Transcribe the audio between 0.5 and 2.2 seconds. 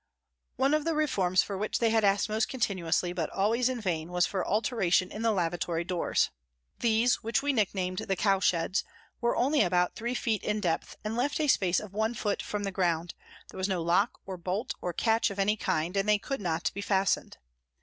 One of the reforms for which they had